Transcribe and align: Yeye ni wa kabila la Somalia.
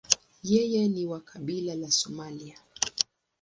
Yeye 0.51 0.87
ni 0.87 1.05
wa 1.05 1.19
kabila 1.21 1.75
la 1.75 1.91
Somalia. 1.91 2.57